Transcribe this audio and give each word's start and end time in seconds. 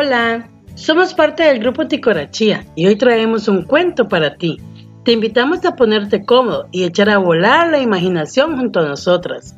Hola, 0.00 0.48
somos 0.76 1.12
parte 1.12 1.42
del 1.42 1.58
grupo 1.58 1.88
Ticorachía 1.88 2.64
y 2.76 2.86
hoy 2.86 2.94
traemos 2.94 3.48
un 3.48 3.64
cuento 3.64 4.06
para 4.06 4.36
ti. 4.36 4.56
Te 5.04 5.10
invitamos 5.10 5.64
a 5.64 5.74
ponerte 5.74 6.24
cómodo 6.24 6.68
y 6.70 6.84
echar 6.84 7.10
a 7.10 7.18
volar 7.18 7.68
la 7.70 7.80
imaginación 7.80 8.56
junto 8.56 8.78
a 8.78 8.86
nosotras. 8.86 9.56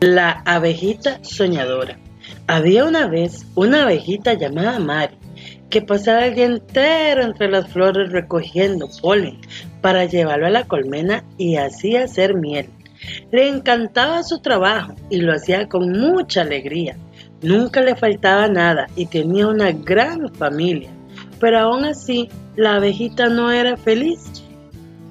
La 0.00 0.42
abejita 0.44 1.24
soñadora. 1.24 1.96
Había 2.46 2.84
una 2.84 3.06
vez 3.06 3.46
una 3.54 3.84
abejita 3.84 4.34
llamada 4.34 4.78
Mari 4.78 5.16
que 5.70 5.80
pasaba 5.80 6.26
el 6.26 6.34
día 6.34 6.44
entero 6.44 7.22
entre 7.22 7.50
las 7.50 7.68
flores 7.68 8.12
recogiendo 8.12 8.90
polen 9.00 9.40
para 9.80 10.04
llevarlo 10.04 10.48
a 10.48 10.50
la 10.50 10.64
colmena 10.64 11.24
y 11.38 11.56
así 11.56 11.96
hacer 11.96 12.34
miel. 12.34 12.68
Le 13.30 13.48
encantaba 13.48 14.22
su 14.22 14.40
trabajo 14.42 14.94
y 15.08 15.22
lo 15.22 15.32
hacía 15.32 15.66
con 15.66 15.90
mucha 15.92 16.42
alegría. 16.42 16.98
Nunca 17.42 17.80
le 17.80 17.96
faltaba 17.96 18.46
nada 18.46 18.86
y 18.94 19.06
tenía 19.06 19.48
una 19.48 19.72
gran 19.72 20.32
familia, 20.34 20.90
pero 21.40 21.58
aún 21.58 21.84
así 21.84 22.28
la 22.54 22.76
abejita 22.76 23.28
no 23.28 23.50
era 23.50 23.76
feliz. 23.76 24.20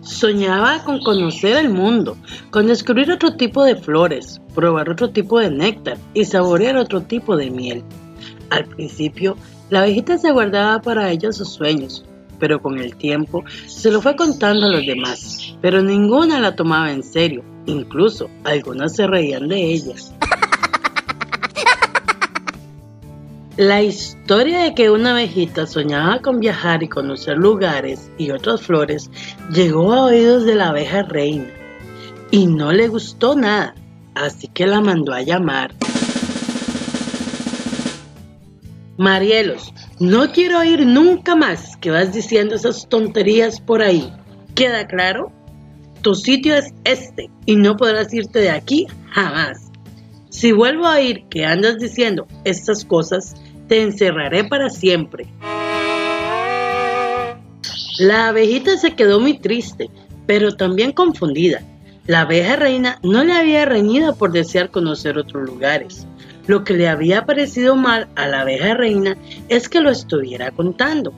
Soñaba 0.00 0.82
con 0.84 1.00
conocer 1.00 1.56
el 1.56 1.70
mundo, 1.70 2.16
con 2.50 2.68
descubrir 2.68 3.10
otro 3.10 3.34
tipo 3.34 3.64
de 3.64 3.74
flores, 3.74 4.40
probar 4.54 4.88
otro 4.90 5.10
tipo 5.10 5.40
de 5.40 5.50
néctar 5.50 5.98
y 6.14 6.24
saborear 6.24 6.76
otro 6.76 7.02
tipo 7.02 7.36
de 7.36 7.50
miel. 7.50 7.82
Al 8.50 8.64
principio, 8.64 9.36
la 9.68 9.80
abejita 9.80 10.16
se 10.16 10.30
guardaba 10.30 10.80
para 10.80 11.10
ella 11.10 11.32
sus 11.32 11.50
sueños, 11.52 12.04
pero 12.38 12.62
con 12.62 12.78
el 12.78 12.96
tiempo 12.96 13.44
se 13.66 13.90
lo 13.90 14.00
fue 14.00 14.14
contando 14.14 14.66
a 14.66 14.70
los 14.70 14.86
demás, 14.86 15.54
pero 15.60 15.82
ninguna 15.82 16.40
la 16.40 16.54
tomaba 16.54 16.92
en 16.92 17.02
serio, 17.02 17.44
incluso 17.66 18.30
algunas 18.44 18.94
se 18.94 19.06
reían 19.06 19.48
de 19.48 19.72
ella. 19.72 19.94
La 23.60 23.82
historia 23.82 24.60
de 24.60 24.74
que 24.74 24.88
una 24.88 25.10
abejita 25.10 25.66
soñaba 25.66 26.22
con 26.22 26.40
viajar 26.40 26.82
y 26.82 26.88
conocer 26.88 27.36
lugares 27.36 28.10
y 28.16 28.30
otras 28.30 28.62
flores 28.62 29.10
llegó 29.52 29.92
a 29.92 30.04
oídos 30.04 30.46
de 30.46 30.54
la 30.54 30.70
abeja 30.70 31.02
reina 31.02 31.50
y 32.30 32.46
no 32.46 32.72
le 32.72 32.88
gustó 32.88 33.36
nada, 33.36 33.74
así 34.14 34.48
que 34.48 34.66
la 34.66 34.80
mandó 34.80 35.12
a 35.12 35.20
llamar. 35.20 35.74
Marielos, 38.96 39.74
no 39.98 40.32
quiero 40.32 40.60
oír 40.60 40.86
nunca 40.86 41.36
más 41.36 41.76
que 41.76 41.90
vas 41.90 42.14
diciendo 42.14 42.54
esas 42.54 42.88
tonterías 42.88 43.60
por 43.60 43.82
ahí. 43.82 44.10
¿Queda 44.54 44.86
claro? 44.86 45.30
Tu 46.00 46.14
sitio 46.14 46.54
es 46.56 46.72
este 46.84 47.28
y 47.44 47.56
no 47.56 47.76
podrás 47.76 48.14
irte 48.14 48.38
de 48.38 48.52
aquí 48.52 48.86
jamás. 49.10 49.69
Si 50.30 50.52
vuelvo 50.52 50.86
a 50.86 50.96
oír 50.96 51.24
que 51.28 51.44
andas 51.44 51.78
diciendo 51.78 52.26
estas 52.44 52.84
cosas, 52.84 53.34
te 53.68 53.82
encerraré 53.82 54.44
para 54.44 54.70
siempre. 54.70 55.26
La 57.98 58.28
abejita 58.28 58.76
se 58.78 58.94
quedó 58.94 59.20
muy 59.20 59.38
triste, 59.38 59.90
pero 60.26 60.56
también 60.56 60.92
confundida. 60.92 61.62
La 62.06 62.22
abeja 62.22 62.56
reina 62.56 62.98
no 63.02 63.24
le 63.24 63.32
había 63.32 63.64
reñido 63.64 64.14
por 64.14 64.30
desear 64.30 64.70
conocer 64.70 65.18
otros 65.18 65.46
lugares. 65.46 66.06
Lo 66.46 66.64
que 66.64 66.74
le 66.74 66.88
había 66.88 67.26
parecido 67.26 67.76
mal 67.76 68.08
a 68.14 68.26
la 68.26 68.42
abeja 68.42 68.74
reina 68.74 69.16
es 69.48 69.68
que 69.68 69.80
lo 69.80 69.90
estuviera 69.90 70.52
contando. 70.52 71.12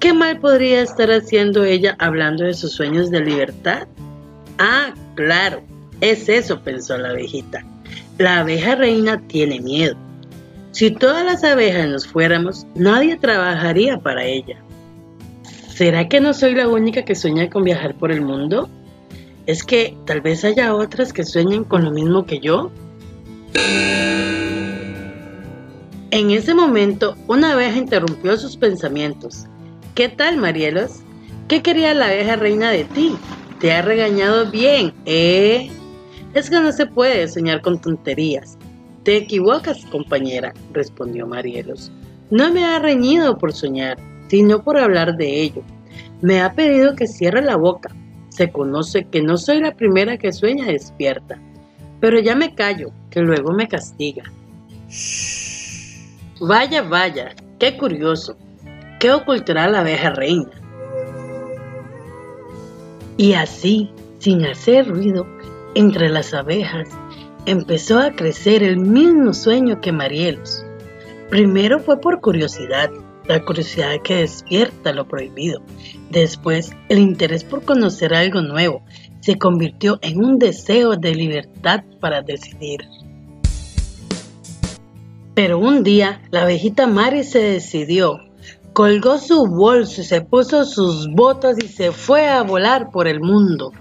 ¿Qué 0.00 0.14
mal 0.14 0.40
podría 0.40 0.82
estar 0.82 1.10
haciendo 1.10 1.64
ella 1.64 1.94
hablando 1.98 2.44
de 2.44 2.54
sus 2.54 2.72
sueños 2.72 3.10
de 3.10 3.20
libertad? 3.20 3.86
Ah, 4.58 4.94
claro, 5.14 5.62
es 6.00 6.28
eso, 6.28 6.60
pensó 6.60 6.98
la 6.98 7.10
abejita. 7.10 7.64
La 8.18 8.40
abeja 8.40 8.74
reina 8.76 9.20
tiene 9.28 9.60
miedo. 9.60 9.96
Si 10.70 10.90
todas 10.90 11.24
las 11.24 11.44
abejas 11.44 11.88
nos 11.88 12.06
fuéramos, 12.06 12.66
nadie 12.74 13.16
trabajaría 13.16 13.98
para 13.98 14.24
ella. 14.24 14.56
¿Será 15.68 16.08
que 16.08 16.20
no 16.20 16.32
soy 16.32 16.54
la 16.54 16.68
única 16.68 17.04
que 17.04 17.14
sueña 17.14 17.50
con 17.50 17.64
viajar 17.64 17.94
por 17.94 18.10
el 18.10 18.22
mundo? 18.22 18.70
¿Es 19.44 19.62
que 19.64 19.96
tal 20.06 20.22
vez 20.22 20.44
haya 20.44 20.74
otras 20.74 21.12
que 21.12 21.24
sueñen 21.24 21.64
con 21.64 21.84
lo 21.84 21.90
mismo 21.90 22.24
que 22.24 22.40
yo? 22.40 22.70
En 26.10 26.30
ese 26.30 26.54
momento, 26.54 27.16
una 27.26 27.52
abeja 27.52 27.76
interrumpió 27.76 28.38
sus 28.38 28.56
pensamientos. 28.56 29.44
¿Qué 29.94 30.08
tal, 30.08 30.38
Marielos? 30.38 31.00
¿Qué 31.48 31.62
quería 31.62 31.92
la 31.92 32.06
abeja 32.06 32.36
reina 32.36 32.70
de 32.70 32.84
ti? 32.84 33.14
Te 33.60 33.72
ha 33.72 33.82
regañado 33.82 34.50
bien, 34.50 34.94
¿eh? 35.04 35.70
Es 36.36 36.50
que 36.50 36.60
no 36.60 36.70
se 36.70 36.84
puede 36.84 37.26
soñar 37.28 37.62
con 37.62 37.80
tonterías. 37.80 38.58
Te 39.04 39.16
equivocas, 39.16 39.86
compañera, 39.86 40.52
respondió 40.74 41.26
Marielos. 41.26 41.90
No 42.30 42.52
me 42.52 42.62
ha 42.62 42.78
reñido 42.78 43.38
por 43.38 43.54
soñar, 43.54 43.96
sino 44.28 44.62
por 44.62 44.76
hablar 44.76 45.16
de 45.16 45.40
ello. 45.40 45.62
Me 46.20 46.42
ha 46.42 46.52
pedido 46.52 46.94
que 46.94 47.06
cierre 47.06 47.40
la 47.40 47.56
boca. 47.56 47.96
Se 48.28 48.52
conoce 48.52 49.06
que 49.06 49.22
no 49.22 49.38
soy 49.38 49.62
la 49.62 49.74
primera 49.74 50.18
que 50.18 50.30
sueña 50.30 50.66
despierta. 50.66 51.40
Pero 52.00 52.20
ya 52.20 52.34
me 52.34 52.54
callo, 52.54 52.90
que 53.08 53.20
luego 53.20 53.54
me 53.54 53.66
castiga. 53.66 54.24
Vaya, 56.38 56.82
vaya, 56.82 57.34
qué 57.58 57.78
curioso. 57.78 58.36
¿Qué 59.00 59.10
ocultará 59.10 59.70
la 59.70 59.80
abeja 59.80 60.10
reina? 60.10 60.50
Y 63.16 63.32
así, 63.32 63.90
sin 64.18 64.44
hacer 64.44 64.86
ruido, 64.86 65.26
entre 65.76 66.08
las 66.08 66.32
abejas 66.32 66.88
empezó 67.44 67.98
a 67.98 68.10
crecer 68.12 68.62
el 68.62 68.78
mismo 68.78 69.34
sueño 69.34 69.78
que 69.82 69.92
Marielos. 69.92 70.64
Primero 71.28 71.80
fue 71.80 72.00
por 72.00 72.22
curiosidad, 72.22 72.90
la 73.28 73.44
curiosidad 73.44 74.00
que 74.02 74.16
despierta 74.16 74.94
lo 74.94 75.06
prohibido. 75.06 75.60
Después, 76.10 76.72
el 76.88 76.98
interés 76.98 77.44
por 77.44 77.62
conocer 77.62 78.14
algo 78.14 78.40
nuevo 78.40 78.82
se 79.20 79.36
convirtió 79.36 79.98
en 80.00 80.24
un 80.24 80.38
deseo 80.38 80.96
de 80.96 81.14
libertad 81.14 81.84
para 82.00 82.22
decidir. 82.22 82.80
Pero 85.34 85.58
un 85.58 85.82
día, 85.82 86.22
la 86.30 86.42
abejita 86.42 86.86
Mari 86.86 87.22
se 87.22 87.40
decidió, 87.40 88.20
colgó 88.72 89.18
su 89.18 89.46
bolso, 89.46 90.02
se 90.02 90.22
puso 90.22 90.64
sus 90.64 91.06
botas 91.10 91.58
y 91.62 91.68
se 91.68 91.92
fue 91.92 92.26
a 92.28 92.42
volar 92.42 92.90
por 92.90 93.06
el 93.06 93.20
mundo. 93.20 93.72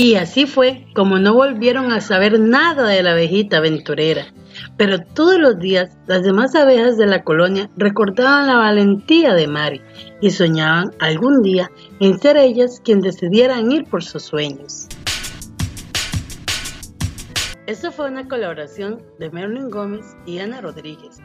Y 0.00 0.14
así 0.14 0.46
fue 0.46 0.86
como 0.94 1.18
no 1.18 1.34
volvieron 1.34 1.90
a 1.90 2.00
saber 2.00 2.38
nada 2.38 2.86
de 2.86 3.02
la 3.02 3.12
abejita 3.12 3.56
aventurera. 3.56 4.26
Pero 4.76 5.00
todos 5.00 5.40
los 5.40 5.58
días 5.58 5.96
las 6.06 6.22
demás 6.22 6.54
abejas 6.54 6.96
de 6.96 7.06
la 7.06 7.24
colonia 7.24 7.68
recordaban 7.76 8.46
la 8.46 8.56
valentía 8.56 9.34
de 9.34 9.48
Mari 9.48 9.82
y 10.20 10.30
soñaban 10.30 10.92
algún 11.00 11.42
día 11.42 11.68
en 11.98 12.16
ser 12.20 12.36
ellas 12.36 12.80
quien 12.84 13.00
decidieran 13.00 13.72
ir 13.72 13.86
por 13.86 14.04
sus 14.04 14.22
sueños. 14.22 14.86
Esto 17.66 17.90
fue 17.90 18.08
una 18.08 18.28
colaboración 18.28 19.02
de 19.18 19.30
Merlin 19.30 19.68
Gómez 19.68 20.16
y 20.26 20.38
Ana 20.38 20.60
Rodríguez 20.60 21.20